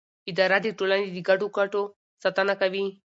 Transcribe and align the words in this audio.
اداره 0.29 0.57
د 0.63 0.67
ټولنې 0.77 1.07
د 1.15 1.17
ګډو 1.27 1.47
ګټو 1.57 1.81
ساتنه 2.23 2.53
کوي. 2.61 2.85